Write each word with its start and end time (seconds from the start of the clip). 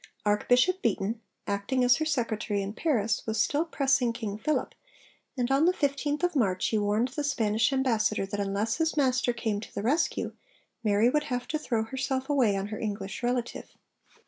Archbishop 0.25 0.81
Beaton, 0.81 1.21
acting 1.45 1.83
as 1.83 1.97
her 1.97 2.05
secretary 2.05 2.63
in 2.63 2.73
Paris, 2.73 3.23
was 3.27 3.39
still 3.39 3.65
pressing 3.65 4.11
King 4.13 4.35
Philip, 4.35 4.73
and 5.37 5.51
on 5.51 5.65
the 5.65 5.73
15th 5.73 6.23
of 6.23 6.35
March 6.35 6.69
he 6.69 6.77
warned 6.79 7.09
the 7.09 7.23
Spanish 7.23 7.71
ambassador 7.71 8.25
that 8.25 8.39
unless 8.39 8.77
his 8.77 8.97
master 8.97 9.31
came 9.31 9.59
to 9.59 9.71
the 9.71 9.83
rescue 9.83 10.31
Mary 10.83 11.07
would 11.07 11.25
have 11.25 11.47
to 11.49 11.59
throw 11.59 11.83
herself 11.83 12.31
away 12.31 12.55
on 12.57 12.69
her 12.69 12.79
English 12.79 13.21
relative. 13.21 13.77